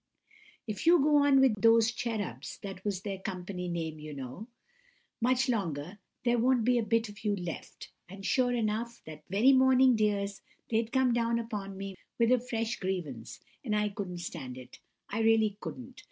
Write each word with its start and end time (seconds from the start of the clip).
If 0.65 0.87
you 0.87 0.97
go 0.97 1.17
on 1.17 1.39
with 1.41 1.61
those 1.61 1.91
cherubs 1.91 2.57
(that 2.63 2.83
was 2.83 3.03
their 3.03 3.19
company 3.19 3.67
name, 3.67 3.99
you 3.99 4.15
know) 4.15 4.47
much 5.21 5.47
longer, 5.47 5.99
there 6.25 6.39
won't 6.39 6.63
be 6.65 6.79
a 6.79 6.83
bit 6.83 7.07
of 7.07 7.23
you 7.23 7.35
left!' 7.35 7.91
And, 8.09 8.25
sure 8.25 8.51
enough, 8.51 9.03
that 9.05 9.21
very 9.29 9.53
morning, 9.53 9.95
dears, 9.95 10.41
they'd 10.71 10.91
come 10.91 11.13
down 11.13 11.37
upon 11.37 11.77
me 11.77 11.93
with 12.17 12.31
a 12.31 12.39
fresh 12.39 12.79
grievance, 12.79 13.41
and 13.63 13.75
I 13.75 13.89
couldn't 13.89 14.17
stand 14.17 14.57
it, 14.57 14.79
I 15.07 15.21
really 15.21 15.57
couldn't! 15.59 15.99